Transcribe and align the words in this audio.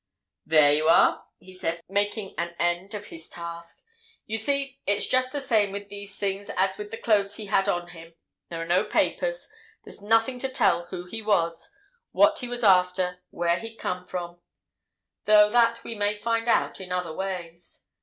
"There 0.47 0.73
you 0.73 0.89
are!" 0.89 1.27
he 1.37 1.53
said, 1.53 1.83
making 1.87 2.33
an 2.35 2.55
end 2.57 2.95
of 2.95 3.05
his 3.13 3.29
task. 3.29 3.83
"You 4.25 4.35
see, 4.35 4.81
it's 4.87 5.05
just 5.05 5.31
the 5.31 5.39
same 5.39 5.71
with 5.71 5.89
these 5.89 6.17
things 6.17 6.49
as 6.57 6.75
with 6.79 6.89
the 6.89 6.97
clothes 6.97 7.35
he 7.35 7.45
had 7.45 7.69
on 7.69 7.89
him. 7.89 8.15
There 8.49 8.59
are 8.59 8.65
no 8.65 8.83
papers—there's 8.83 10.01
nothing 10.01 10.39
to 10.39 10.49
tell 10.49 10.85
who 10.87 11.05
he 11.05 11.21
was, 11.21 11.69
what 12.13 12.39
he 12.39 12.47
was 12.47 12.63
after, 12.63 13.21
where 13.29 13.59
he'd 13.59 13.75
come 13.75 14.07
from—though 14.07 15.49
that 15.51 15.83
we 15.83 15.93
may 15.93 16.15
find 16.15 16.47
out 16.49 16.81
in 16.81 16.91
other 16.91 17.13
ways. 17.13 17.83